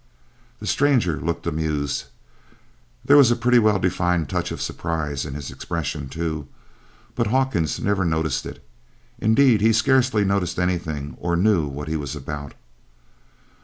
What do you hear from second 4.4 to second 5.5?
of surprise in